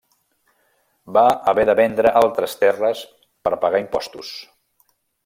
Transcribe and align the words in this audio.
Va 1.17 1.25
haver 1.51 1.65
de 1.71 1.75
vendre 1.81 2.13
altres 2.23 2.57
terres 2.63 3.07
per 3.49 3.55
pagar 3.67 3.83
impostos. 3.85 4.33